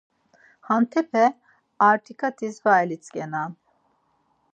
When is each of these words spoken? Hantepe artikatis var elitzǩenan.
Hantepe 0.67 1.23
artikatis 1.91 2.55
var 2.65 2.79
elitzǩenan. 2.85 3.51